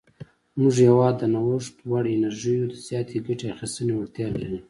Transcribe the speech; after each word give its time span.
زموږ 0.57 0.75
هیواد 0.87 1.13
د 1.19 1.23
نوښت 1.33 1.75
وړ 1.89 2.05
انرژیو 2.15 2.63
د 2.71 2.75
زیاتې 2.87 3.17
ګټې 3.27 3.47
اخیستنې 3.55 3.93
وړتیا 3.95 4.27
لري. 4.39 4.57